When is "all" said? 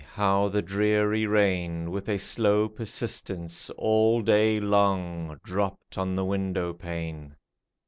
3.77-4.23